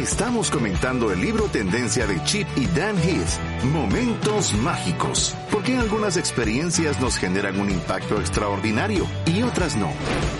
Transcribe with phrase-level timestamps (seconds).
[0.00, 5.36] Estamos comentando el libro Tendencia de Chip y Dan Heath, Momentos Mágicos.
[5.50, 9.92] Porque algunas experiencias nos generan un impacto extraordinario y otras no.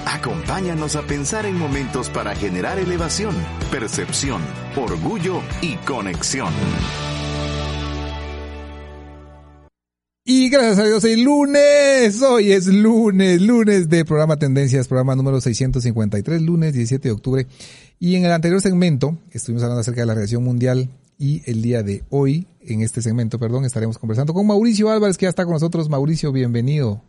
[0.07, 3.35] Acompáñanos a pensar en momentos para generar elevación,
[3.71, 4.41] percepción,
[4.77, 6.55] orgullo y conexión.
[10.33, 15.41] Y gracias a Dios, hoy lunes, hoy es lunes, lunes de programa Tendencias, programa número
[15.41, 17.49] 653, lunes 17 de octubre.
[17.99, 21.83] Y en el anterior segmento estuvimos hablando acerca de la reacción mundial y el día
[21.83, 25.55] de hoy, en este segmento, perdón, estaremos conversando con Mauricio Álvarez, que ya está con
[25.55, 25.89] nosotros.
[25.89, 27.03] Mauricio, bienvenido.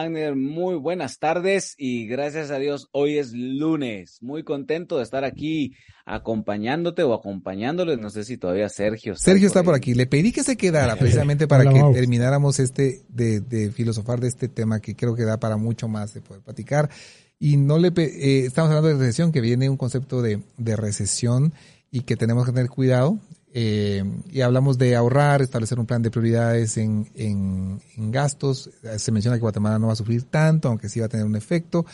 [0.00, 4.18] Agner, muy buenas tardes y gracias a Dios hoy es lunes.
[4.20, 7.96] Muy contento de estar aquí acompañándote o acompañándole.
[7.96, 9.12] No sé si todavía Sergio.
[9.12, 9.94] Está Sergio está por aquí.
[9.94, 14.48] Le pedí que se quedara precisamente para que termináramos este de, de, filosofar de este
[14.48, 16.90] tema que creo que da para mucho más de poder platicar
[17.38, 21.52] y no le eh, estamos hablando de recesión, que viene un concepto de, de recesión
[21.90, 23.18] y que tenemos que tener cuidado.
[23.56, 24.02] Eh,
[24.32, 28.68] y hablamos de ahorrar, establecer un plan de prioridades en, en, en, gastos.
[28.96, 31.36] Se menciona que Guatemala no va a sufrir tanto, aunque sí va a tener un
[31.36, 31.86] efecto.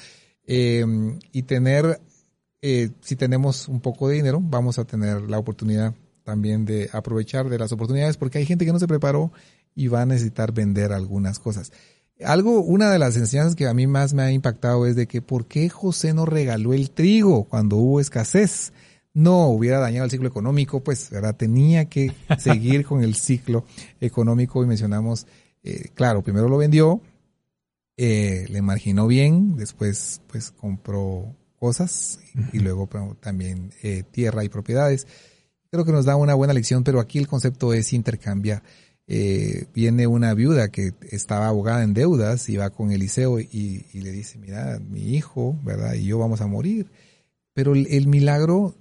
[0.47, 0.87] Eh,
[1.33, 2.01] y tener,
[2.63, 5.95] eh, si tenemos un poco de dinero, vamos a tener la oportunidad
[6.25, 9.31] también de aprovechar de las oportunidades, porque hay gente que no se preparó
[9.75, 11.73] y va a necesitar vender algunas cosas.
[12.25, 15.21] Algo, una de las enseñanzas que a mí más me ha impactado es de que
[15.21, 18.73] por qué José no regaló el trigo cuando hubo escasez.
[19.13, 21.37] No hubiera dañado el ciclo económico, pues, ¿verdad?
[21.37, 23.65] Tenía que seguir con el ciclo
[24.01, 25.27] económico y mencionamos,
[25.63, 27.01] eh, claro, primero lo vendió,
[27.97, 32.21] eh, le marginó bien, después, pues, compró cosas
[32.53, 32.89] y, luego
[33.21, 35.07] también eh, tierra y propiedades.
[35.71, 38.63] Creo que nos da una buena lección, pero aquí el concepto es intercambiar
[39.13, 44.13] eh, viene una viuda que estaba abogada en deudas y va con Eliseo y, le
[44.13, 45.95] dice, mira, mi hijo, ¿verdad?
[45.95, 46.87] Y yo vamos a morir.
[47.53, 48.77] Pero el, milagro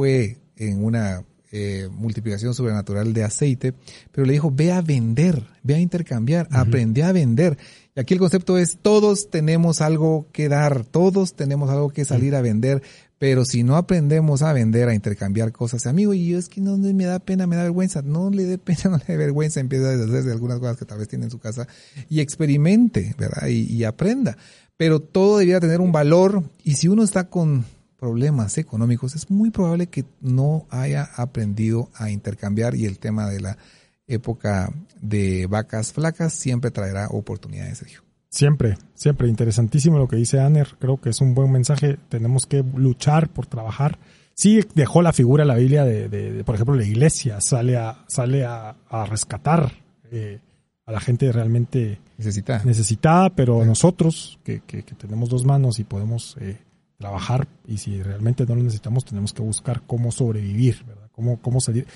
[0.00, 3.74] fue en una eh, multiplicación sobrenatural de aceite,
[4.10, 7.58] pero le dijo, ve a vender, ve a intercambiar, aprende a vender.
[7.94, 12.34] Y aquí el concepto es, todos tenemos algo que dar, todos tenemos algo que salir
[12.34, 12.82] a vender,
[13.18, 16.78] pero si no aprendemos a vender, a intercambiar cosas, amigo, y yo es que no
[16.78, 19.88] me da pena, me da vergüenza, no le dé pena, no le dé vergüenza, empieza
[19.88, 21.68] a deshacerse algunas cosas que tal vez tiene en su casa
[22.08, 23.48] y experimente, ¿verdad?
[23.48, 24.38] Y, aprenda.
[24.78, 27.66] Pero todo debería tener un valor y si uno está con
[28.00, 33.40] problemas económicos, es muy probable que no haya aprendido a intercambiar y el tema de
[33.40, 33.58] la
[34.06, 38.00] época de vacas flacas siempre traerá oportunidades, Sergio.
[38.30, 40.76] Siempre, siempre interesantísimo lo que dice Aner.
[40.78, 41.98] Creo que es un buen mensaje.
[42.08, 43.98] Tenemos que luchar por trabajar.
[44.34, 48.76] Sí dejó la figura la Biblia de, por ejemplo, la iglesia sale a, sale a,
[49.08, 49.72] rescatar
[50.10, 50.38] eh,
[50.86, 56.36] a la gente realmente necesitada, necesitada pero nosotros que, que, tenemos dos manos y podemos
[56.40, 56.58] eh,
[57.00, 61.08] trabajar y si realmente no lo necesitamos tenemos que buscar cómo sobrevivir, ¿verdad?
[61.12, 61.86] Cómo, cómo salir.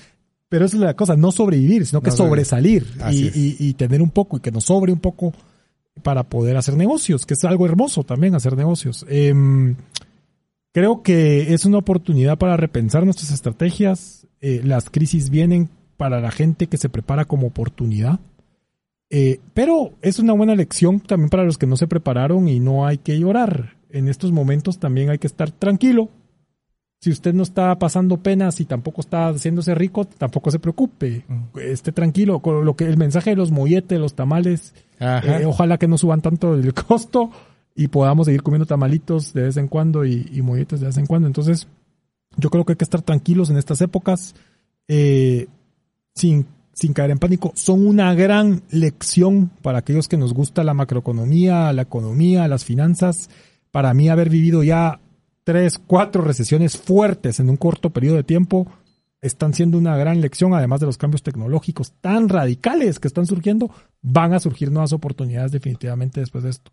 [0.49, 4.37] Pero esa es la cosa, no sobrevivir, sino que sobresalir y, y tener un poco
[4.37, 5.33] y que nos sobre un poco
[6.01, 9.05] para poder hacer negocios, que es algo hermoso también hacer negocios.
[9.07, 9.75] Em,
[10.71, 14.27] creo que es una oportunidad para repensar nuestras estrategias.
[14.41, 18.19] Eh, las crisis vienen para la gente que se prepara como oportunidad.
[19.09, 22.85] Eh, pero es una buena lección también para los que no se prepararon y no
[22.85, 23.74] hay que llorar.
[23.89, 26.09] En estos momentos también hay que estar tranquilo,
[27.05, 31.23] si usted no está pasando penas y tampoco está haciéndose rico, tampoco se preocupe.
[31.61, 32.39] Esté tranquilo.
[32.39, 36.21] Con lo que el mensaje de los molletes, los tamales, eh, ojalá que no suban
[36.21, 37.29] tanto el costo
[37.75, 41.27] y podamos seguir comiendo tamalitos de vez en cuando y, molletes de vez en cuando.
[41.27, 41.67] Entonces,
[42.37, 44.33] yo creo que hay que estar tranquilos en estas épocas,
[44.87, 45.47] eh,
[46.15, 47.51] sin, sin caer en pánico.
[47.53, 53.29] Son una gran lección para aquellos que nos gusta la macroeconomía, la economía, las finanzas.
[53.75, 55.01] Para mí, haber vivido ya
[55.43, 58.71] tres, cuatro recesiones fuertes en un corto periodo de tiempo
[59.19, 63.69] están siendo una gran lección, además de los cambios tecnológicos tan radicales que están surgiendo,
[64.01, 66.71] van a surgir nuevas oportunidades definitivamente después de esto.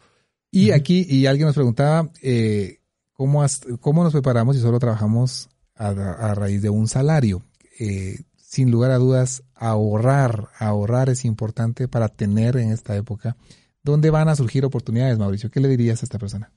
[0.53, 2.79] Y aquí, y alguien nos preguntaba, eh,
[3.15, 3.45] ¿cómo,
[3.81, 7.43] ¿cómo nos preparamos si solo trabajamos a, raíz de un salario?
[7.81, 13.37] Eh, sin lugar a dudas, ahorrar, ahorrar es importante para tener en esta época.
[13.83, 15.51] ¿Dónde van a surgir oportunidades, Mauricio?
[15.51, 16.53] ¿Qué le dirías a esta persona?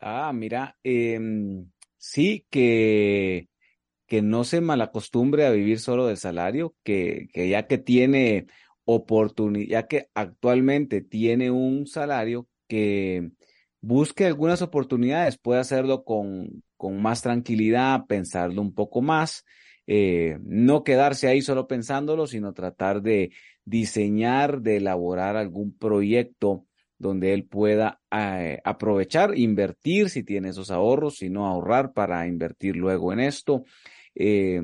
[0.00, 3.48] Ah, mira, em, sí que,
[4.06, 8.46] que no se malacostumbre a vivir solo del salario, que, que ya que tiene
[8.84, 13.30] oportunidad, ya que actualmente tiene un salario, que
[13.82, 19.44] busque algunas oportunidades, puede hacerlo con, con más tranquilidad, pensarlo un poco más,
[19.86, 23.32] eh, no quedarse ahí solo pensándolo, sino tratar de
[23.64, 26.66] diseñar, de elaborar algún proyecto
[27.00, 32.76] donde él pueda eh, aprovechar, invertir si tiene esos ahorros, si no ahorrar para invertir
[32.76, 33.64] luego en esto.
[34.14, 34.60] Eh,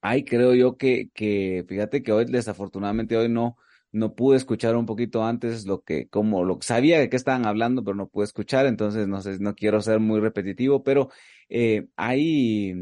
[0.00, 3.56] ahí creo yo que, que, fíjate que hoy desafortunadamente hoy no,
[3.90, 7.82] no pude escuchar un poquito antes lo que, como lo sabía de qué estaban hablando,
[7.82, 11.10] pero no pude escuchar, entonces no sé, no quiero ser muy repetitivo, pero
[11.48, 12.74] eh, hay,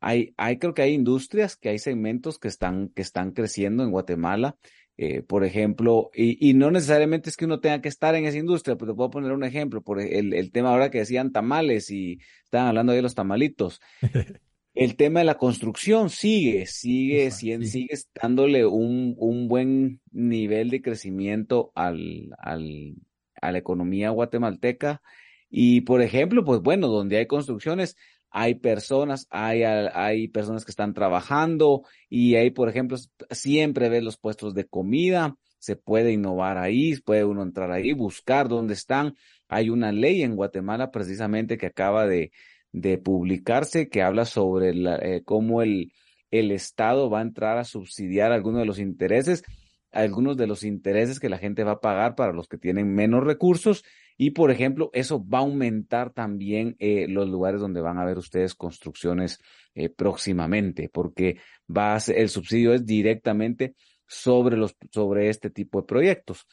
[0.00, 3.90] hay, hay, creo que hay industrias, que hay segmentos que están, que están creciendo en
[3.90, 4.56] Guatemala.
[4.96, 8.38] Eh, por ejemplo, y, y, no necesariamente es que uno tenga que estar en esa
[8.38, 11.90] industria, pero te puedo poner un ejemplo, por el, el tema ahora que decían tamales
[11.90, 13.80] y estaban hablando de los tamalitos.
[14.74, 20.82] El tema de la construcción sigue, sigue, sigue, sigue dándole un, un, buen nivel de
[20.82, 22.96] crecimiento al, al,
[23.40, 25.00] a la economía guatemalteca.
[25.48, 27.96] Y, por ejemplo, pues bueno, donde hay construcciones,
[28.36, 32.96] hay personas, hay, hay personas que están trabajando y ahí, por ejemplo,
[33.30, 38.48] siempre ves los puestos de comida, se puede innovar ahí, puede uno entrar ahí, buscar
[38.48, 39.14] dónde están.
[39.46, 42.32] Hay una ley en Guatemala precisamente que acaba de,
[42.72, 45.92] de publicarse que habla sobre eh, cómo el,
[46.32, 49.44] el Estado va a entrar a subsidiar algunos de los intereses,
[49.92, 53.22] algunos de los intereses que la gente va a pagar para los que tienen menos
[53.22, 53.84] recursos
[54.16, 58.18] y, por ejemplo, eso va a aumentar también eh, los lugares donde van a ver
[58.18, 59.40] ustedes construcciones
[59.74, 61.38] eh, próximamente, porque
[61.74, 63.74] va a ser, el subsidio es directamente
[64.06, 66.46] sobre los, sobre este tipo de proyectos.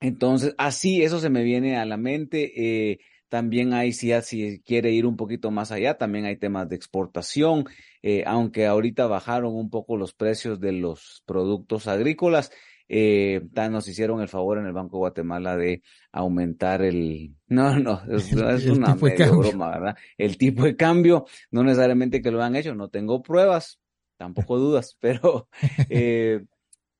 [0.00, 2.52] Entonces, así eso se me viene a la mente.
[2.56, 2.98] Eh,
[3.28, 7.64] también hay, si, si quiere ir un poquito más allá, también hay temas de exportación,
[8.26, 12.50] aunque ahorita bajaron un poco los precios de los productos agrícolas,
[12.88, 13.40] eh,
[13.70, 15.82] nos hicieron el favor en el Banco de Guatemala de
[16.12, 18.32] aumentar el, no, no, es,
[18.66, 19.96] una broma, ¿verdad?
[20.16, 23.80] El tipo de cambio, no necesariamente que lo han hecho, no tengo pruebas,
[24.16, 25.48] tampoco dudas, pero
[25.88, 26.44] eh,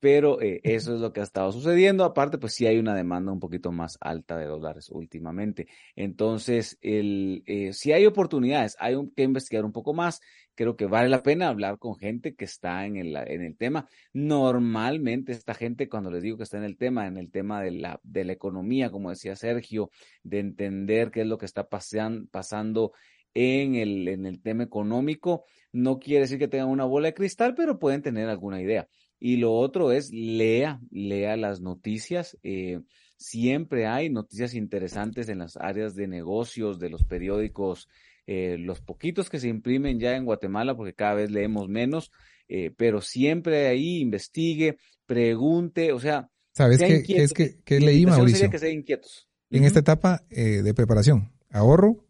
[0.03, 2.03] pero eh, eso es lo que ha estado sucediendo.
[2.03, 5.69] Aparte, pues sí hay una demanda un poquito más alta de dólares últimamente.
[5.95, 10.21] Entonces, el, eh, si hay oportunidades, hay que investigar un poco más.
[10.57, 13.87] Creo que vale la pena hablar con gente que está en el, en el tema.
[14.13, 17.71] Normalmente esta gente, cuando les digo que está en el tema, en el tema de
[17.71, 19.91] la, de la economía, como decía Sergio,
[20.25, 22.91] de entender qué es lo que está pasando
[23.35, 27.55] en el, en el tema económico, no quiere decir que tengan una bola de cristal,
[27.55, 28.89] pero pueden tener alguna idea.
[29.25, 32.37] Y lo otro es lea, lea las noticias.
[32.43, 32.81] Eh,
[33.17, 37.89] siempre hay noticias interesantes en las áreas de negocios, de los periódicos,
[38.27, 42.11] eh, los poquitos que se imprimen ya en Guatemala, porque cada vez leemos menos,
[42.49, 44.77] eh, pero siempre ahí investigue,
[45.07, 46.29] pregunte, o sea.
[46.53, 48.51] ¿Sabes qué, es que, que leí, Mauricio?
[48.51, 49.29] que sean inquietos.
[49.51, 52.05] En esta etapa de preparación, ahorro,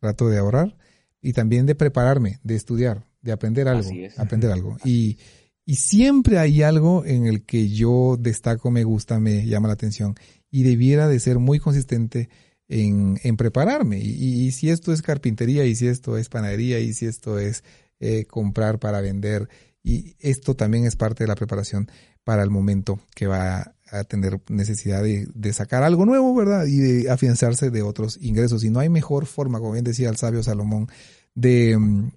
[0.00, 0.78] trato de ahorrar
[1.20, 4.78] y también de prepararme, de estudiar, de aprender algo, aprender algo.
[4.82, 5.18] Y
[5.66, 10.14] y siempre hay algo en el que yo destaco, me gusta, me llama la atención
[10.50, 12.28] y debiera de ser muy consistente
[12.68, 13.98] en, prepararme.
[13.98, 17.64] Y, si esto es carpintería y si esto es panadería y si esto es
[18.00, 19.48] eh, comprar para vender
[19.82, 21.90] y esto también es parte de la preparación
[22.24, 26.66] para el momento que va a tener necesidad de, de, sacar algo nuevo, ¿verdad?
[26.66, 28.64] Y de afianzarse de otros ingresos.
[28.64, 30.88] Y no hay mejor forma, como bien decía el sabio Salomón,
[31.34, 32.10] de mm,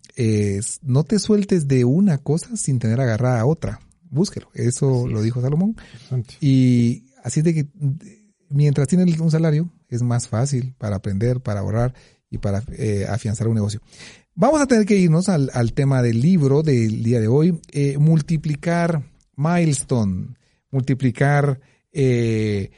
[0.83, 3.79] no te sueltes de una cosa sin tener agarrada a otra.
[4.09, 4.49] Búsquelo.
[4.53, 5.75] Eso lo dijo Salomón.
[6.39, 7.67] Y así de que
[8.49, 11.93] mientras tienes un salario, es más fácil para aprender, para ahorrar
[12.29, 13.81] y para eh, afianzar un negocio.
[14.35, 17.59] Vamos a tener que irnos al, tema del libro del día de hoy.
[17.71, 19.03] Eh, multiplicar
[19.35, 20.35] milestone,
[20.69, 21.59] multiplicar
[21.91, 22.69] eh,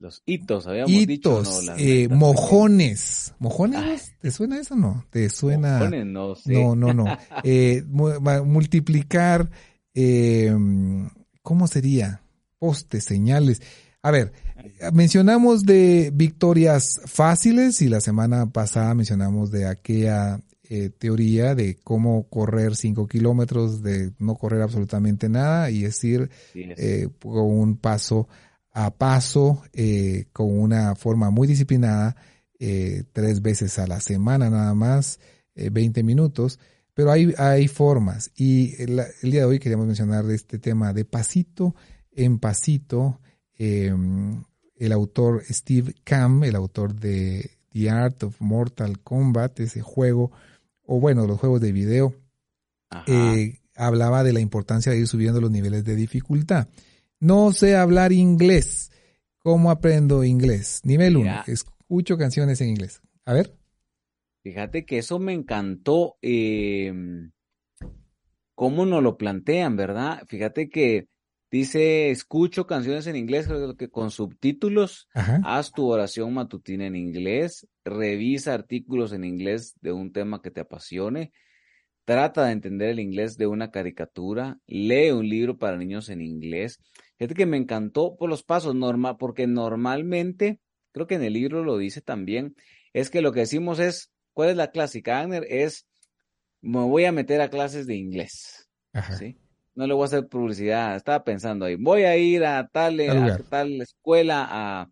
[0.00, 1.42] los hitos, habíamos dicho.
[1.42, 1.72] ¿no?
[1.76, 3.34] eh, mojones.
[3.38, 3.80] ¿Mojones?
[4.10, 4.16] Ah.
[4.20, 5.06] ¿Te suena eso no?
[5.10, 5.78] ¿Te suena?
[5.78, 6.52] Mojones, no sé.
[6.54, 7.04] No, no, no.
[7.44, 9.50] eh, multiplicar,
[9.94, 10.52] eh,
[11.42, 12.22] ¿cómo sería?
[12.58, 13.60] Postes, señales.
[14.02, 14.32] A ver,
[14.92, 20.40] mencionamos de victorias fáciles y la semana pasada mencionamos de aquella
[20.72, 27.08] eh, teoría de cómo correr cinco kilómetros, de no correr absolutamente nada y decir eh,
[27.20, 28.28] con un paso
[28.72, 32.16] a paso, eh, con una forma muy disciplinada,
[32.58, 35.18] eh, tres veces a la semana nada más,
[35.54, 36.58] eh, 20 minutos,
[36.94, 38.30] pero hay, hay formas.
[38.36, 41.74] Y el, día de hoy queríamos mencionar de este tema de pasito
[42.12, 43.20] en pasito.
[43.54, 44.44] Em,
[44.76, 50.32] el autor Steve Cam, el autor de The Art of Mortal Kombat, ese juego,
[50.84, 52.14] o bueno, los juegos de video,
[53.06, 56.68] eh, hablaba de la importancia de ir subiendo los niveles de dificultad.
[57.20, 58.90] No sé hablar inglés.
[59.38, 60.80] ¿Cómo aprendo inglés?
[60.84, 61.44] Nivel 1.
[61.46, 63.02] Escucho canciones en inglés.
[63.24, 63.54] A ver.
[64.42, 66.16] Fíjate que eso me encantó.
[66.22, 66.92] Eh,
[68.54, 70.22] ¿Cómo nos lo plantean, verdad?
[70.26, 71.08] Fíjate que
[71.50, 78.54] Dice, escucho canciones en inglés que con subtítulos, haz tu oración matutina en inglés, revisa
[78.54, 81.32] artículos en inglés de un tema que te apasione,
[82.04, 86.78] trata de entender el inglés de una caricatura, lee un libro para niños en inglés.
[87.20, 90.58] Fíjate que me encantó por los pasos, normal, porque normalmente,
[90.90, 92.56] creo que en el libro lo dice también,
[92.94, 95.44] es que lo que decimos es, ¿cuál es la clásica, Agner?
[95.50, 95.86] Es,
[96.62, 98.70] me voy a meter a clases de inglés.
[99.18, 99.36] ¿sí?
[99.74, 103.36] no le voy a hacer publicidad, estaba pensando ahí, voy a ir a tal, a
[103.50, 104.90] tal escuela a,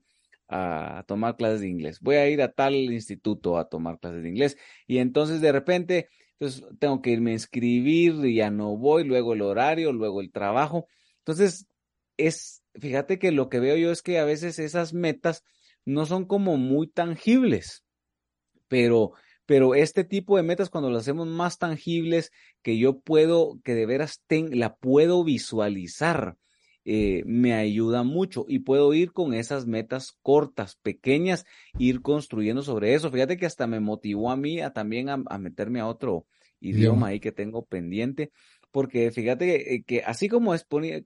[0.48, 4.28] a, tomar clases de inglés, voy a ir a tal instituto a tomar clases de
[4.28, 9.04] inglés, y entonces de repente, entonces tengo que irme a inscribir, y ya no voy,
[9.04, 10.86] luego el horario, luego el trabajo.
[11.18, 11.66] Entonces,
[12.18, 15.44] es, fíjate que lo que veo yo es que a veces esas metas
[15.86, 17.84] no son como muy tangibles,
[18.68, 19.12] pero
[19.48, 23.86] pero este tipo de metas cuando las hacemos más tangibles, que yo puedo, que de
[23.86, 26.36] veras la puedo visualizar,
[26.84, 31.46] eh, me ayuda mucho y puedo ir con esas metas cortas, pequeñas,
[31.78, 33.10] ir construyendo sobre eso.
[33.10, 36.26] Fíjate que hasta me motivó a mí a también a, meterme a otro
[36.60, 38.30] idioma ahí que tengo pendiente
[38.70, 40.54] porque fíjate que, así como,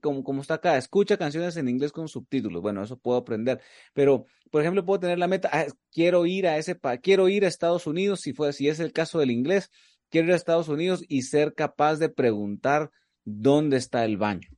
[0.01, 3.61] como, como está acá, escucha canciones en inglés con subtítulos, bueno, eso puedo aprender,
[3.93, 7.47] pero por ejemplo puedo tener la meta, ah, quiero ir a ese, quiero ir a
[7.47, 9.71] Estados Unidos, si fue, si es el caso del inglés,
[10.09, 12.91] quiero ir a Estados Unidos y ser capaz de preguntar
[13.23, 14.49] dónde está el baño,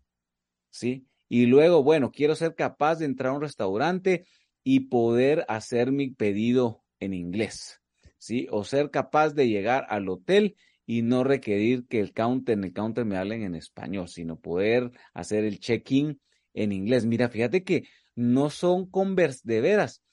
[0.70, 1.06] ¿sí?
[1.30, 4.26] Y luego, bueno, quiero ser capaz de entrar a un restaurante
[4.64, 7.82] y poder hacer mi pedido en inglés,
[8.18, 8.48] ¿sí?
[8.52, 12.74] O ser capaz de llegar al hotel y no requerir que el counter, en el
[12.74, 16.20] counter me hablen en español, sino poder hacer el check-in
[16.54, 17.06] en inglés.
[17.06, 20.04] Mira, fíjate que no son convers de veras,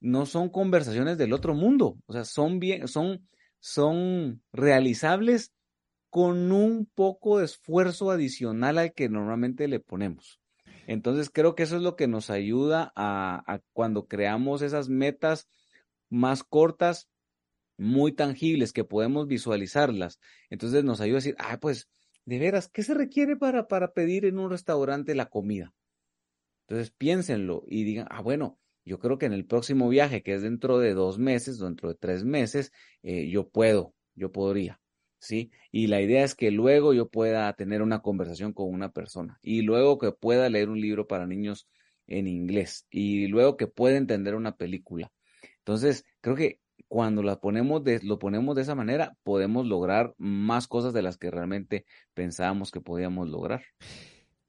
[0.00, 3.28] no son conversaciones del otro mundo, o sea, son bien, son,
[3.60, 5.52] son realizables
[6.08, 10.40] con un poco de esfuerzo adicional al que normalmente le ponemos.
[10.86, 15.48] Entonces creo que eso es lo que nos ayuda a, a cuando creamos esas metas
[16.10, 17.08] más cortas,
[17.82, 20.20] muy tangibles que podemos visualizarlas.
[20.50, 21.88] Entonces nos ayuda a decir, ah, pues,
[22.24, 25.74] de veras, ¿qué se requiere para, para pedir en un restaurante la comida?
[26.66, 30.42] Entonces piénsenlo y digan, ah, bueno, yo creo que en el próximo viaje, que es
[30.42, 32.72] dentro de dos meses, dentro de tres meses,
[33.02, 34.80] eh, yo puedo, yo podría,
[35.18, 35.50] ¿sí?
[35.70, 39.62] Y la idea es que luego yo pueda tener una conversación con una persona y
[39.62, 41.68] luego que pueda leer un libro para niños
[42.06, 45.12] en inglés y luego que pueda entender una película.
[45.58, 50.68] Entonces, creo que cuando la ponemos de, lo ponemos de esa manera, podemos lograr más
[50.68, 51.84] cosas de las que realmente
[52.14, 53.62] pensábamos que podíamos lograr.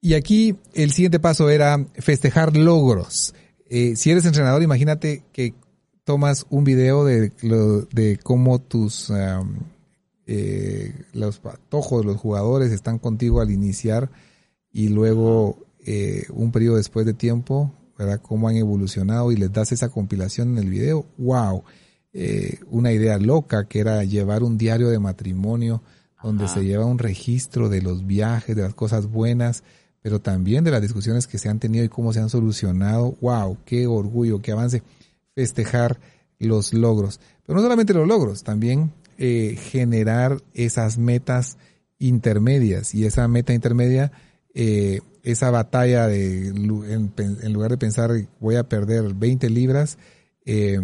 [0.00, 3.34] Y aquí el siguiente paso era festejar logros.
[3.70, 5.54] Eh, si eres entrenador, imagínate que
[6.04, 7.30] tomas un video de,
[7.92, 9.10] de cómo tus
[10.26, 14.10] eh, los patojos los jugadores están contigo al iniciar
[14.72, 18.20] y luego eh, un periodo después de tiempo, ¿verdad?
[18.22, 21.06] Cómo han evolucionado y les das esa compilación en el video.
[21.18, 21.64] ¡Wow!
[22.14, 25.82] Eh, una idea loca que era llevar un diario de matrimonio
[26.22, 29.62] donde se lleva un registro de los viajes, de las cosas buenas,
[30.00, 33.14] pero también de las discusiones que se han tenido y cómo se han solucionado.
[33.20, 33.58] ¡Wow!
[33.66, 34.40] ¡Qué orgullo!
[34.40, 34.82] ¡Qué avance!
[35.34, 35.98] Festejar
[36.38, 37.20] los logros.
[37.44, 41.58] Pero no solamente los logros, también eh, generar esas metas
[41.98, 44.12] intermedias y esa meta intermedia,
[44.54, 49.98] eh, esa batalla de, en, en, lugar de pensar voy a perder 20 libras,
[50.44, 50.80] eh,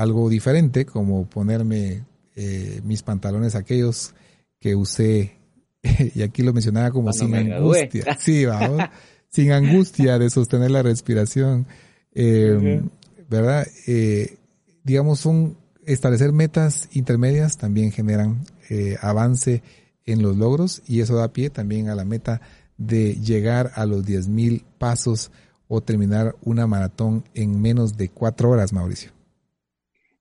[0.00, 2.04] algo diferente, como ponerme
[2.34, 4.14] eh, mis pantalones aquellos
[4.58, 5.36] que usé,
[6.14, 8.04] y aquí lo mencionaba como sin angustia.
[8.18, 8.82] Sí, vamos,
[9.28, 11.66] sin angustia de sostener la respiración.
[12.14, 12.82] Eh,
[13.28, 13.66] ¿Verdad?
[13.86, 14.38] Eh,
[14.84, 18.44] digamos, son establecer metas intermedias también generan
[19.00, 19.62] avance
[20.06, 22.40] en los logros y eso da pie también a la meta
[22.78, 25.32] de llegar a los 10.000 pasos
[25.68, 29.12] o terminar una maratón en menos de cuatro horas, Mauricio.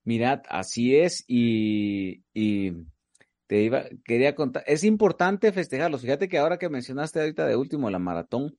[0.10, 2.24] Mirad, así es y,
[3.46, 6.01] te iba, quería contar, es importante festejarlos.
[6.01, 8.58] Fíjate que ahora que mencionaste ahorita de último la maratón,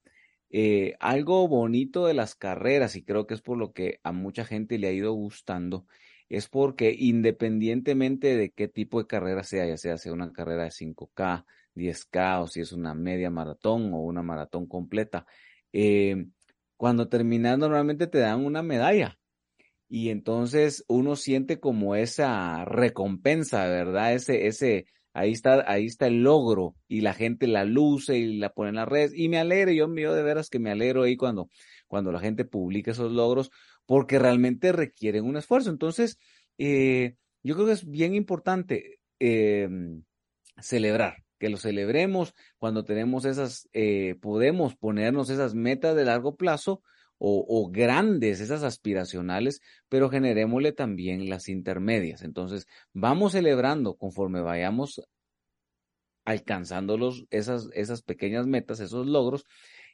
[0.50, 4.45] eh, algo bonito de las carreras, y creo que es por lo que a mucha
[4.45, 5.87] gente le ha ido gustando,
[6.28, 10.71] es porque independientemente de qué tipo de carrera sea, ya sea, sea una carrera de
[10.71, 15.26] 5K, 10K, o si es una media maratón o una maratón completa,
[15.73, 16.26] eh,
[16.76, 19.19] cuando terminas normalmente te dan una medalla
[19.92, 24.14] y entonces uno siente como esa recompensa, ¿verdad?
[24.14, 28.50] Ese, ese, ahí está, ahí está el logro y la gente la luce y la
[28.52, 31.16] pone en las redes y me alegro, yo, yo de veras que me alegro ahí
[31.16, 31.49] cuando,
[31.88, 33.50] cuando la gente publica esos logros
[33.85, 35.70] porque realmente requieren un esfuerzo.
[35.70, 36.18] Entonces,
[36.56, 39.68] eh, yo creo que es bien importante eh,
[40.61, 46.80] celebrar, que lo celebremos cuando tenemos esas, eh, podemos ponernos esas metas de largo plazo
[47.22, 49.60] o, grandes, esas aspiracionales,
[49.90, 52.22] pero generémosle también las intermedias.
[52.22, 55.02] Entonces, vamos celebrando conforme vayamos
[56.24, 59.44] alcanzando los, esas, esas pequeñas metas, esos logros,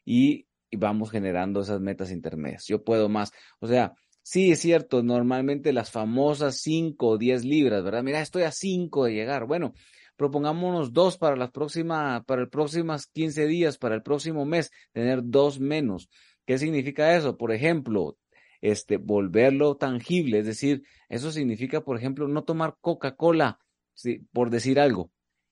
[0.04, 2.66] y, y vamos generando esas metas intermedias.
[2.66, 3.32] Yo puedo más.
[3.58, 3.94] O sea,
[4.28, 8.02] Sí, es cierto, normalmente las famosas 5 o 10 libras, ¿verdad?
[8.02, 9.46] Mira, estoy a 5 de llegar.
[9.46, 9.72] Bueno,
[10.16, 15.20] propongámonos dos para las próximas, para el próximos 15 días, para el próximo mes, tener
[15.22, 16.08] dos menos.
[16.46, 17.36] ¿Qué significa eso?
[17.36, 18.16] Por ejemplo,
[18.60, 23.58] este, volverlo tangible, es decir, eso significa, por ejemplo, no tomar Coca-Cola,
[23.94, 24.26] ¿sí?
[24.32, 25.10] por decir algo.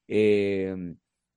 [0.08, 0.74] Eh,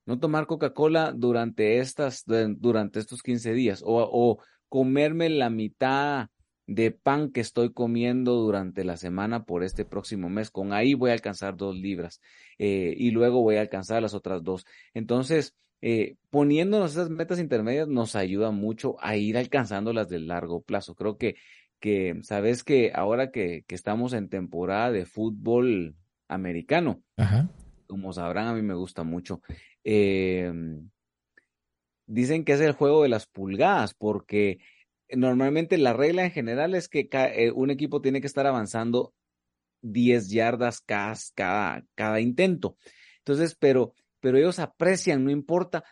[0.06, 4.38] no tomar Coca-Cola durante estas, durante estos 15 días, o, o
[4.68, 6.28] comerme la mitad
[6.68, 10.50] de pan que estoy comiendo durante la semana por este próximo mes.
[10.50, 12.20] Con ahí voy a alcanzar dos libras
[12.58, 14.66] eh, y luego voy a alcanzar las otras dos.
[14.92, 20.62] Entonces, eh, poniéndonos esas metas intermedias nos ayuda mucho a ir alcanzando las del largo
[20.62, 20.94] plazo.
[20.94, 21.36] Creo que,
[21.80, 25.96] que sabes que ahora que, que estamos en temporada de fútbol
[26.28, 27.02] americano,
[27.86, 29.40] como sabrán, a mí me gusta mucho.
[29.84, 30.52] Eh,
[32.06, 34.58] dicen que es el juego de las pulgadas porque
[35.10, 39.14] normalmente la regla en general es que eh, un equipo tiene que estar avanzando
[39.82, 42.76] 10 yardas cada, cada, intento.
[43.18, 45.84] Entonces, pero, pero ellos aprecian, no importa,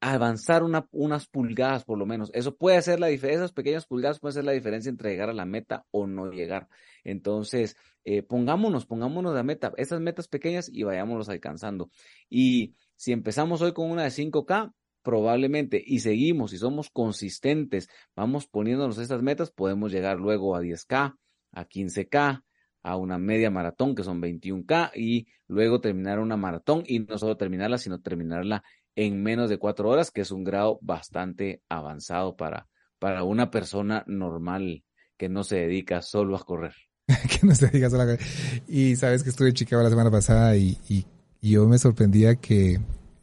[0.00, 2.30] avanzar una, unas pulgadas por lo menos.
[2.34, 5.32] Eso puede hacer la diferencia, esas pequeñas pulgadas pueden ser la diferencia entre llegar a
[5.32, 6.68] la meta o no llegar.
[7.04, 11.90] Entonces, eh, pongámonos, pongámonos la meta, esas metas pequeñas y vayámonos alcanzando.
[12.28, 18.48] Y si empezamos hoy con una de 5K, probablemente, y seguimos y somos consistentes, vamos
[18.48, 21.16] poniéndonos estas metas, podemos llegar luego a 10K,
[21.52, 22.42] a 15K,
[22.82, 27.36] a una media maratón que son 21K y luego terminar una maratón y no solo
[27.36, 28.62] terminarla, sino terminarla
[28.94, 32.66] en menos de cuatro horas, que es un grado bastante avanzado para,
[32.98, 34.84] para una persona normal
[35.16, 36.74] que no se dedica solo a correr.
[37.06, 38.20] que no se dedica solo a correr.
[38.68, 41.04] Y sabes que estuve en Chicago la semana pasada y, y
[41.40, 42.80] yo me sorprendía que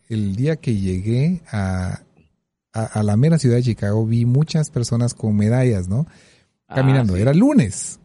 [0.10, 2.02] el día que llegué a,
[2.74, 6.08] a, la mera ciudad de Chicago vi muchas personas con medallas, ¿no?
[6.68, 7.16] Ah, caminando.
[7.16, 8.00] Era lunes.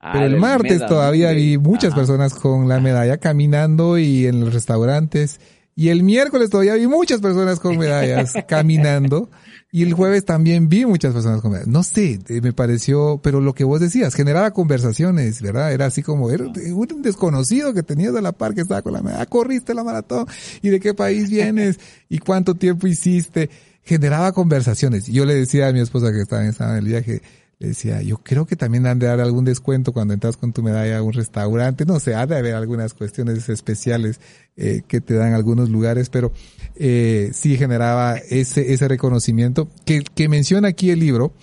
[0.00, 4.54] Ah, Pero el martes todavía vi muchas personas con la medalla caminando y en los
[4.54, 5.40] restaurantes.
[5.76, 9.30] Y el miércoles todavía vi muchas personas con medallas caminando.
[9.70, 11.68] Y el jueves también vi muchas personas con medallas.
[11.68, 15.72] No sé, eh, me pareció, pero lo que vos decías, generaba conversaciones, ¿verdad?
[15.72, 19.02] Era así como, era un desconocido que tenías de la par que estaba con la
[19.02, 19.22] medalla.
[19.22, 20.26] Ah, corriste la maratón.
[20.62, 21.78] ¿Y de qué país vienes?
[22.08, 23.48] ¿Y cuánto tiempo hiciste?
[23.84, 25.06] Generaba conversaciones.
[25.06, 27.22] Yo le decía a mi esposa que estaba en el viaje,
[27.66, 30.98] decía, yo creo que también han de dar algún descuento cuando entras con tu medalla
[30.98, 34.20] a un restaurante, no sé, ha de haber algunas cuestiones especiales
[34.56, 36.32] eh, que te dan algunos lugares, pero
[36.76, 41.34] eh, sí generaba ese, ese reconocimiento que, que menciona aquí el libro,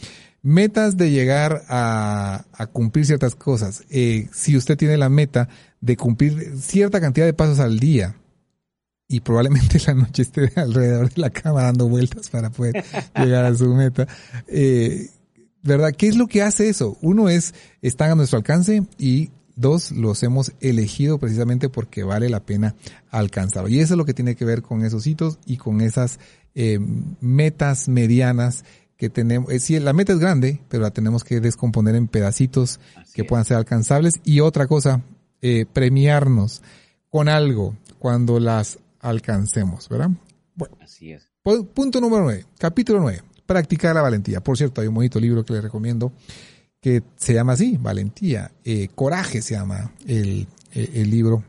[0.41, 3.83] metas de llegar a, a cumplir ciertas cosas.
[3.89, 5.49] Eh, si usted tiene la meta
[5.81, 8.15] de cumplir cierta cantidad de pasos al día,
[9.07, 12.83] y probablemente la noche esté alrededor de la cama dando vueltas para poder
[13.15, 14.07] llegar a su meta,
[14.47, 15.09] eh,
[15.63, 15.93] ¿verdad?
[15.97, 16.97] ¿Qué es lo que hace eso?
[17.01, 22.45] Uno es, están a nuestro alcance y dos, los hemos elegido precisamente porque vale la
[22.45, 22.75] pena
[23.09, 23.69] alcanzarlo.
[23.69, 26.19] Y eso es lo que tiene que ver con esos hitos y con esas
[26.55, 26.79] eh,
[27.19, 28.63] metas medianas
[28.95, 29.49] que tenemos.
[29.49, 32.79] Decir, la meta es grande, pero la tenemos que descomponer en pedacitos
[33.13, 34.15] que puedan ser alcanzables.
[34.23, 35.01] Y otra cosa,
[35.41, 36.61] eh, premiarnos
[37.09, 40.11] con algo cuando las alcancemos, ¿verdad?
[40.55, 41.27] Bueno, Así es.
[41.73, 44.41] Punto número nueve, capítulo nueve practicar la valentía.
[44.41, 46.13] Por cierto, hay un bonito libro que les recomiendo
[46.79, 48.51] que se llama así, Valentía.
[48.63, 51.43] Eh, Coraje se llama el, el, libro.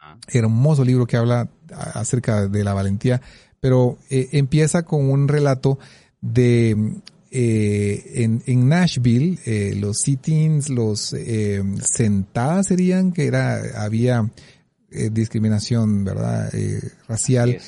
[0.00, 0.16] Ah.
[0.28, 1.48] Hermoso libro que habla
[1.94, 3.20] acerca de la valentía,
[3.60, 5.78] pero eh, empieza con un relato
[6.20, 14.30] de eh, en, en, Nashville, eh, los sit-ins, los eh, sentadas serían, que era, había
[14.90, 16.50] discriminación, ¿verdad?
[17.06, 17.58] racial.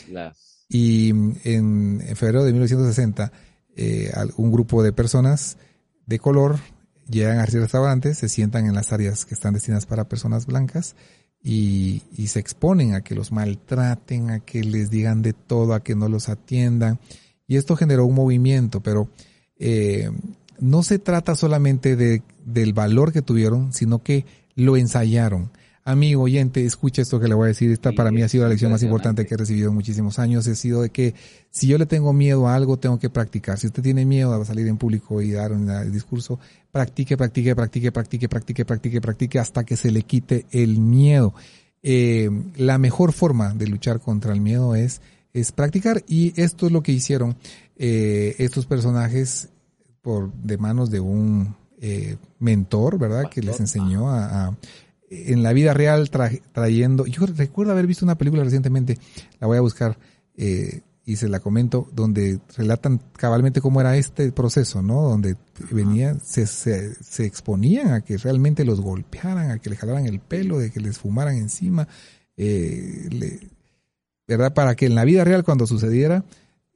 [0.71, 3.31] Y en, en, febrero de 1960
[3.77, 5.57] eh, un grupo de personas
[6.07, 6.59] de color
[7.09, 10.95] llegan a restaurantes, se sientan en las áreas que están destinadas para personas blancas
[11.43, 15.95] y, se exponen a que los maltraten, a que les digan de todo, a que
[15.95, 17.01] no los atiendan.
[17.49, 19.09] Y esto generó un movimiento, pero
[19.59, 20.11] eh,
[20.61, 25.51] no se trata solamente de, del valor que tuvieron, sino que lo ensayaron
[25.91, 27.71] amigo oyente, escucha esto que le voy a decir.
[27.71, 30.47] Esta para mí ha sido la lección más importante que he recibido en muchísimos años.
[30.49, 31.15] Ha sido de que
[31.51, 33.59] si yo le tengo miedo a algo, tengo que practicar.
[33.59, 36.39] Si usted tiene miedo a salir en público y dar un discurso,
[36.73, 41.35] practique, practique, practique, practique, practique, practique, practique hasta que se le quite el miedo.
[41.83, 45.01] Eh, la mejor forma de luchar contra el miedo es
[45.33, 47.37] es practicar y esto es lo que hicieron
[47.77, 49.49] eh, estos personajes
[50.03, 53.31] por de manos de un eh, mentor, ¿verdad?
[53.31, 54.57] Que les enseñó a,
[55.11, 57.07] en la vida real trayendo.
[57.07, 58.99] Yo recuerdo haber visto una película recientemente,
[59.41, 59.99] la voy a buscar
[60.37, 65.03] eh, y se la comento, donde relatan cabalmente cómo era este proceso, ¿no?
[65.03, 65.37] Donde
[65.73, 70.21] venían, se, se, se exponían a que realmente los golpearan, a que le jalaran el
[70.21, 71.89] pelo, de que les fumaran encima,
[72.37, 73.41] eh,
[74.29, 74.55] ¿verdad?
[74.55, 76.25] Para que en la vida real cuando sucediera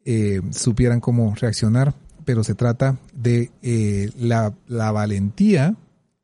[0.05, 1.95] eh, supieran cómo reaccionar,
[2.25, 5.77] pero se trata de eh, la, la, valentía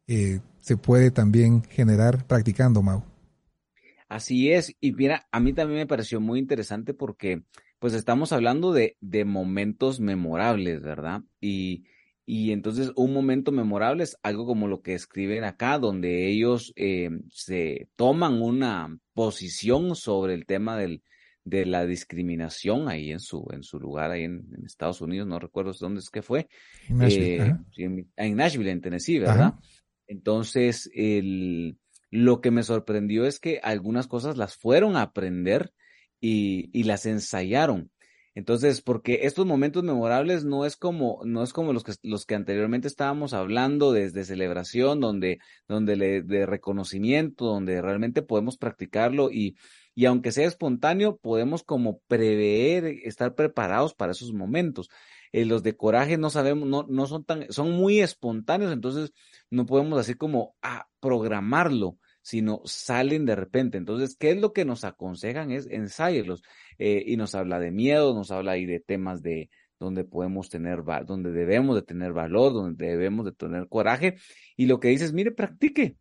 [0.07, 3.03] eh, se puede también generar practicando, Mau.
[4.09, 7.42] Así es, y mira, a mí también me pareció muy interesante porque
[7.79, 11.23] pues estamos hablando de, de momentos memorables, ¿verdad?
[11.40, 11.85] Y,
[12.27, 16.73] y entonces un momento memorable es algo como lo que escriben acá, donde ellos
[17.31, 21.03] se toman una posición sobre el tema del,
[21.44, 25.73] de la discriminación ahí en su, en su lugar, ahí en, Estados Unidos, no recuerdo
[25.81, 26.49] dónde es que fue.
[26.88, 27.42] En Nashville,
[27.77, 29.55] eh, en, Nashville, en Tennessee, ¿verdad?
[30.11, 31.79] Entonces, el,
[32.11, 35.73] lo que me sorprendió es que algunas cosas las fueron a aprender
[36.20, 37.92] y, y las ensayaron.
[38.35, 42.35] Entonces, porque estos momentos memorables no es como, no es como los que, los que
[42.35, 49.57] anteriormente estábamos hablando desde celebración, donde, donde le, de reconocimiento, donde realmente podemos practicarlo y,
[49.94, 54.88] y aunque sea espontáneo, podemos como prever, estar preparados para esos momentos.
[55.32, 59.12] Eh, los de coraje no sabemos, no, no son tan, son muy espontáneos, entonces
[59.50, 63.78] no podemos así como ah, programarlo, sino salen de repente.
[63.78, 65.50] Entonces, ¿qué es lo que nos aconsejan?
[65.50, 66.42] Es ensayarlos.
[66.78, 70.82] Eh, y nos habla de miedo, nos habla ahí de temas de donde podemos tener,
[71.06, 74.16] donde debemos de tener valor, donde debemos de tener coraje.
[74.56, 75.96] Y lo que dices, mire, practique.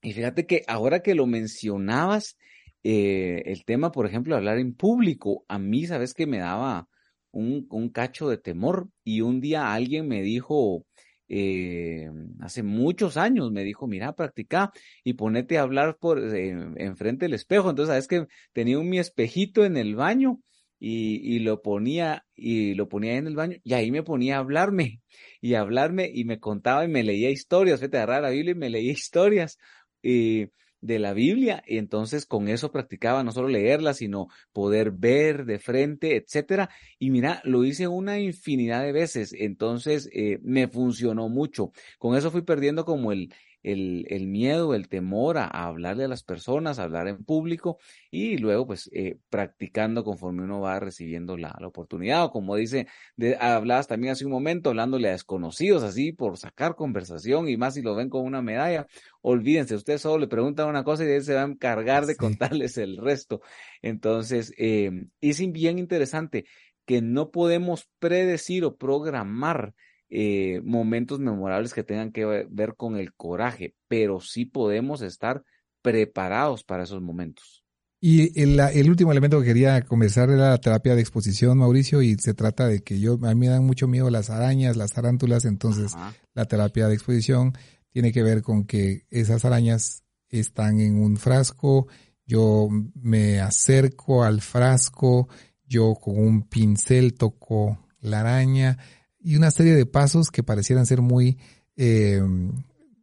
[0.00, 2.38] Y fíjate que ahora que lo mencionabas,
[2.84, 6.88] eh, el tema, por ejemplo, hablar en público, a mí, sabes que me daba
[7.30, 10.84] un, un cacho de temor y un día alguien me dijo,
[11.28, 12.10] eh,
[12.40, 14.72] hace muchos años me dijo, mira, practica
[15.04, 17.70] y ponete a hablar por eh, enfrente del espejo.
[17.70, 20.40] Entonces, sabes que tenía un mi espejito en el baño
[20.78, 24.38] y, y, lo ponía y lo ponía en el baño y ahí me ponía a
[24.40, 25.00] hablarme
[25.40, 28.54] y hablarme y me contaba y me leía historias, vete a agarrar la Biblia y
[28.54, 29.58] me leía historias.
[30.02, 30.46] Y
[30.80, 35.58] de la Biblia y entonces con eso practicaba no solo leerla, sino poder ver de
[35.58, 36.70] frente, etcétera.
[36.98, 41.72] Y mira, lo hice una infinidad de veces, entonces eh, me funcionó mucho.
[41.98, 43.32] Con eso fui perdiendo como el,
[43.72, 47.78] el, el miedo, el temor a, hablarle a las personas, a hablar en público
[48.10, 52.86] y luego pues eh, practicando conforme uno va recibiendo la, la oportunidad o como dice,
[53.16, 57.74] de, hablabas también hace un momento hablándole a desconocidos así por sacar conversación y más
[57.74, 58.86] si lo ven con una medalla,
[59.20, 62.78] olvídense, ustedes solo le preguntan una cosa y él se va a encargar de contarles
[62.78, 63.40] el resto.
[63.82, 66.44] Entonces, eh, es bien interesante
[66.86, 69.74] que no podemos predecir o programar
[70.10, 75.42] eh, momentos memorables que tengan que ver con el coraje, pero sí podemos estar
[75.82, 77.64] preparados para esos momentos.
[78.00, 82.14] Y el, el, último elemento que quería comenzar era la terapia de exposición, Mauricio, y
[82.14, 85.44] se trata de que yo, a mí me dan mucho miedo las arañas, las tarántulas,
[85.44, 85.94] entonces
[86.32, 87.54] la terapia de exposición
[87.90, 91.88] tiene que ver con que esas arañas están en un frasco,
[92.24, 95.28] yo me acerco al frasco,
[95.66, 98.78] yo con un pincel toco la araña,
[99.20, 101.38] y una serie de pasos que parecieran ser muy
[101.76, 102.20] eh,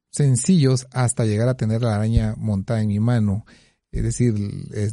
[0.10, 3.45] sencillos hasta llegar a tener la araña montada en mi mano.
[3.91, 4.34] Es decir,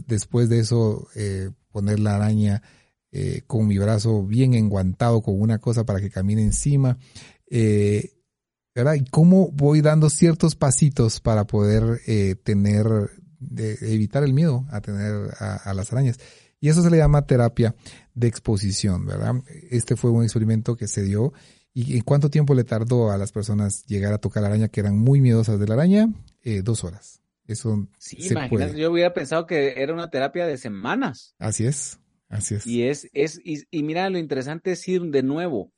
[0.06, 2.62] después de eso, eh, poner la araña
[3.10, 6.98] eh, con mi brazo bien enguantado con una cosa para que camine encima.
[8.74, 8.94] ¿verdad?
[8.94, 12.00] Y cómo voy dando ciertos pasitos para poder
[12.42, 12.86] tener,
[13.58, 16.18] evitar el miedo a tener a las arañas.
[16.62, 17.74] Y eso se le llama terapia
[18.14, 19.34] de exposición, ¿verdad?
[19.70, 21.32] Este fue un experimento que se dio.
[21.74, 24.78] ¿Y en cuánto tiempo le tardó a las personas llegar a tocar la araña que
[24.78, 26.08] eran muy miedosas de la araña?
[26.44, 27.20] Eh, dos horas.
[27.48, 31.34] Eso sí, imagínate, yo hubiera pensado que era una terapia de semanas.
[31.40, 31.98] Así es,
[32.28, 32.64] así es.
[32.64, 35.72] Y es, es, y, y mira, lo interesante es ir de nuevo,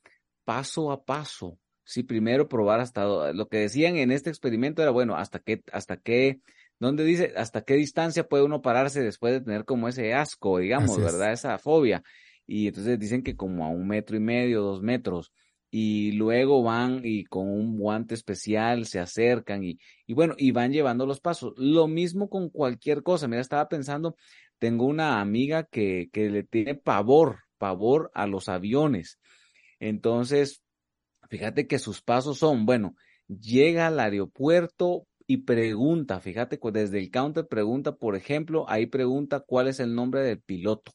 [0.44, 1.59] paso a paso.
[1.83, 5.97] Sí, primero probar hasta lo que decían en este experimento era bueno, hasta qué, hasta
[5.97, 6.40] qué
[6.79, 10.99] donde dice hasta qué distancia puede uno pararse después de tener como ese asco, digamos,
[10.99, 11.33] ¿verdad?
[11.33, 12.03] Esa fobia.
[12.47, 15.33] Y entonces dicen que como a un metro y medio, dos metros.
[15.71, 20.73] Y luego van y con un guante especial se acercan y, y bueno, y van
[20.73, 21.53] llevando los pasos.
[21.57, 23.27] Lo mismo con cualquier cosa.
[23.27, 24.15] Mira, estaba pensando,
[24.59, 29.19] tengo una amiga que, que le tiene pavor, pavor a los aviones.
[29.81, 30.63] Entonces,
[31.29, 32.95] fíjate que sus pasos son, bueno,
[33.27, 39.69] llega al aeropuerto, y pregunta, fíjate, desde el counter pregunta, por ejemplo, ahí pregunta cuál
[39.69, 40.93] es el nombre del piloto.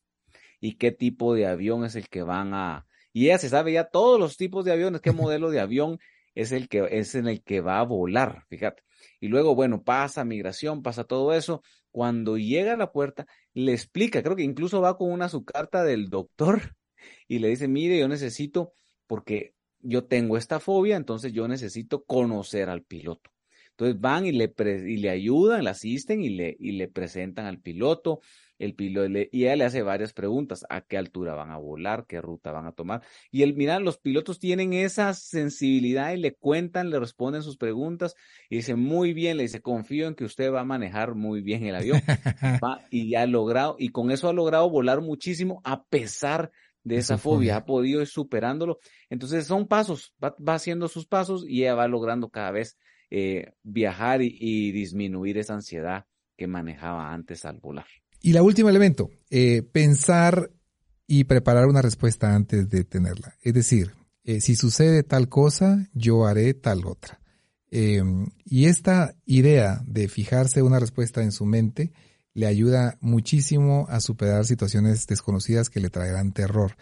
[0.62, 2.86] y qué tipo de avión es el que van a...
[3.13, 6.00] Y ella se sabe ya todos los tipos de aviones, qué modelo de avión
[6.36, 8.84] es el que es en el que va a volar, fíjate.
[9.20, 11.63] Y luego, bueno, pasa migración, pasa todo eso.
[11.92, 15.84] Cuando llega a la puerta, le explica, creo que incluso va con una su carta
[15.84, 16.76] del doctor
[17.28, 18.74] y le dice, mire, yo necesito,
[19.08, 23.32] porque yo tengo esta fobia, entonces yo necesito conocer al piloto.
[23.80, 27.62] Entonces van y le, y le ayudan, le asisten y le, y le presentan al
[27.62, 28.20] piloto.
[28.58, 30.65] El piloto y ella le hace varias preguntas.
[30.70, 32.06] ¿A qué altura van a volar?
[32.06, 33.04] ¿Qué ruta van a tomar?
[33.32, 38.15] Y él, mira, los pilotos tienen esa sensibilidad y le cuentan, le responden sus preguntas
[38.50, 41.65] y dice, muy bien, le dice, confío en que usted va a manejar muy bien
[41.65, 42.02] el avión.
[42.92, 46.52] y ha logrado, y con eso ha logrado volar muchísimo a pesar
[46.84, 47.56] de esa, fobia.
[47.56, 48.80] ha podido ir superándolo.
[49.10, 52.78] Entonces son pasos, va, haciendo sus pasos y ella va logrando cada vez
[53.12, 56.06] eh, viajar y, disminuir esa ansiedad
[56.38, 57.88] que manejaba antes al volar.
[58.22, 60.52] Y la último elemento, eh, pensar
[61.08, 63.36] y preparar una respuesta antes de tenerla.
[63.41, 67.19] Es decir, eh, si sucede tal cosa, yo haré tal otra.
[67.72, 71.91] y esta idea de fijarse una respuesta en su mente
[72.34, 76.78] le ayuda muchísimo a superar situaciones desconocidas que le traerán terror.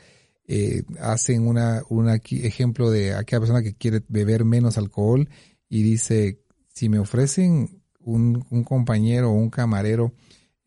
[1.02, 5.28] hacen una, un ejemplo de aquella persona que quiere beber menos alcohol
[5.70, 10.14] y dice, si me ofrecen un, un compañero o un camarero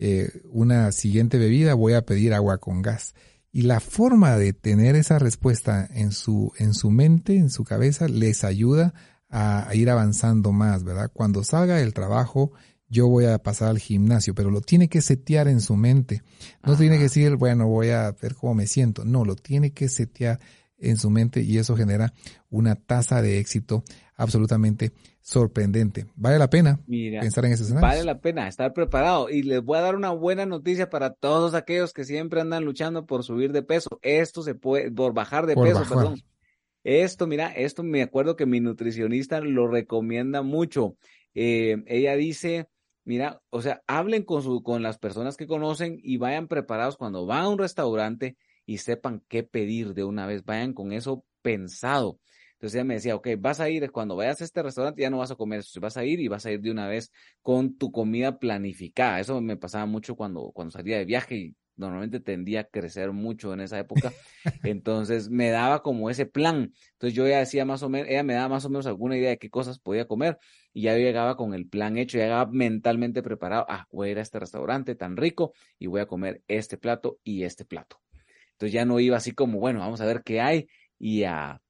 [0.02, 3.14] eh, una siguiente bebida, voy a pedir agua con gas.
[3.52, 8.08] Y la forma de tener esa respuesta en su, en su mente, en su cabeza,
[8.08, 8.94] les ayuda
[9.28, 11.10] a, ir avanzando más, ¿verdad?
[11.12, 12.52] Cuando salga del trabajo,
[12.88, 16.22] yo voy a pasar al gimnasio, pero lo tiene que setear en su mente.
[16.64, 19.04] No tiene que decir, bueno, voy a ver cómo me siento.
[19.04, 20.40] No, lo tiene que setear
[20.80, 22.12] en su mente y eso genera
[22.48, 23.84] una tasa de éxito
[24.16, 26.06] absolutamente sorprendente.
[26.16, 27.88] Vale la pena pensar en ese escenario.
[27.88, 29.30] Vale la pena estar preparado.
[29.30, 33.06] Y les voy a dar una buena noticia para todos aquellos que siempre andan luchando
[33.06, 33.98] por subir de peso.
[34.02, 36.20] Esto se puede, por bajar de peso, perdón.
[36.82, 40.96] Esto, mira, esto me acuerdo que mi nutricionista lo recomienda mucho.
[41.34, 42.68] Eh, ella dice,
[43.04, 47.26] mira, o sea, hablen con, su, con las personas que conocen y vayan preparados cuando
[47.26, 48.36] van a un restaurante
[48.70, 50.44] y sepan qué pedir de una vez.
[50.44, 52.20] Vayan con eso pensado.
[52.52, 55.18] Entonces ella me decía, ok, vas a ir, cuando vayas a este restaurante ya no
[55.18, 57.10] vas a comer eso, vas a ir y vas a ir de una vez
[57.42, 59.18] con tu comida planificada.
[59.18, 63.52] Eso me pasaba mucho cuando, cuando salía de viaje y normalmente tendía a crecer mucho
[63.52, 64.12] en esa época.
[64.62, 66.72] Entonces me daba como ese plan.
[66.92, 69.30] Entonces yo ya decía más o menos, ella me daba más o menos alguna idea
[69.30, 70.38] de qué cosas podía comer
[70.72, 73.66] y ya yo llegaba con el plan hecho, ya llegaba mentalmente preparado.
[73.68, 77.18] Ah, voy a ir a este restaurante tan rico y voy a comer este plato
[77.24, 78.00] y este plato.
[78.60, 80.68] Entonces ya no iba así como, bueno, vamos a ver qué hay
[80.98, 81.62] y a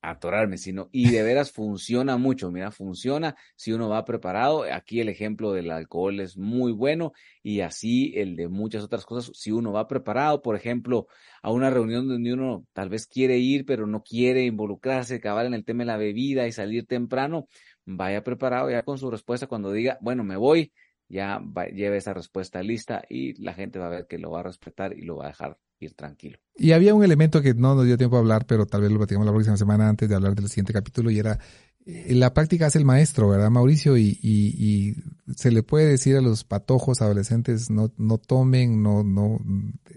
[0.00, 4.64] atorarme, sino, y de veras funciona mucho, mira, funciona si uno va preparado.
[4.64, 9.36] Aquí el ejemplo del alcohol es muy bueno y así el de muchas otras cosas,
[9.36, 11.08] si uno va preparado, por ejemplo,
[11.42, 15.52] a una reunión donde uno tal vez quiere ir, pero no quiere involucrarse, acabar en
[15.52, 17.48] el tema de la bebida y salir temprano,
[17.84, 20.72] vaya preparado ya con su respuesta cuando diga, bueno, me voy,
[21.06, 21.42] ya
[21.74, 24.96] lleve esa respuesta lista y la gente va a ver que lo va a respetar
[24.98, 25.58] y lo va a dejar
[25.92, 26.38] tranquilo.
[26.56, 28.98] Y había un elemento que no nos dio tiempo a hablar, pero tal vez lo
[28.98, 31.38] platicamos la próxima semana antes de hablar del siguiente capítulo y era
[31.86, 33.96] eh, la práctica es el maestro, ¿verdad, Mauricio?
[33.96, 34.94] Y, y,
[35.36, 39.40] se le puede decir a los patojos adolescentes no, no tomen, no, no,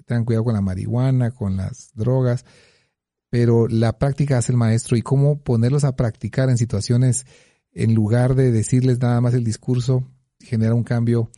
[0.06, 2.46] tengan cuidado con la marihuana, con las drogas,
[3.30, 7.26] pero la práctica es el maestro y cómo ponerlos a practicar en situaciones
[7.72, 10.04] en lugar de decirles nada más el discurso,
[10.40, 11.30] genera un cambio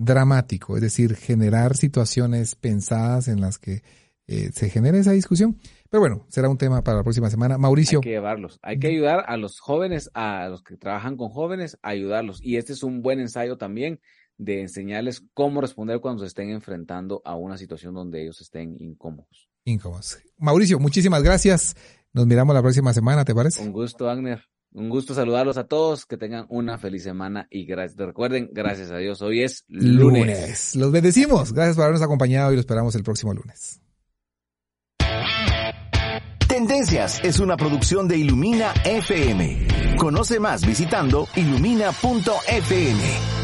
[0.00, 3.82] dramático, es decir, generar situaciones pensadas en las que
[4.26, 5.58] eh, se genere esa discusión.
[5.90, 7.58] Pero bueno, será un tema para la próxima semana.
[7.58, 7.98] Mauricio.
[7.98, 11.78] Hay que llevarlos, hay que ayudar a los jóvenes, a los que trabajan con jóvenes,
[11.82, 12.40] a ayudarlos.
[12.42, 14.00] Y este es un buen ensayo también
[14.38, 19.50] de enseñarles cómo responder cuando se estén enfrentando a una situación donde ellos estén incómodos.
[19.64, 20.18] Incómodos.
[20.38, 21.76] Mauricio, muchísimas gracias.
[22.14, 23.62] Nos miramos la próxima semana, ¿te parece?
[23.62, 24.49] Un gusto, Agner.
[24.72, 27.98] Un gusto saludarlos a todos, que tengan una feliz semana y gracias.
[27.98, 30.76] Recuerden, gracias a Dios, hoy es lunes.
[30.76, 31.52] Los bendecimos.
[31.52, 33.80] Gracias por habernos acompañado y los esperamos el próximo lunes.
[36.48, 39.96] Tendencias es una producción de Ilumina FM.
[39.98, 43.39] Conoce más visitando ilumina.fm.